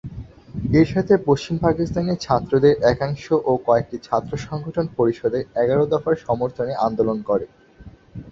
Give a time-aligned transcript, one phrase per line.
[0.73, 7.17] এর সাথে পশ্চিম পাকিস্তানের ছাত্রদের একাংশ ও কয়েকটি ছাত্র সংগঠন পরিষদের এগারো দফার সমর্থনে আন্দোলন
[7.29, 7.45] করে।